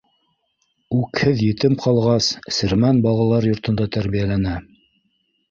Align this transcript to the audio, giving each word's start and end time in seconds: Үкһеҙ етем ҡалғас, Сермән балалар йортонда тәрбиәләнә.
Үкһеҙ 0.99 1.43
етем 1.47 1.75
ҡалғас, 1.83 2.31
Сермән 2.57 3.03
балалар 3.05 3.49
йортонда 3.53 3.89
тәрбиәләнә. 3.99 4.57